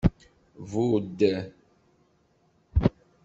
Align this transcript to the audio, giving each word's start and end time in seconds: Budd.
Budd. 0.69 1.19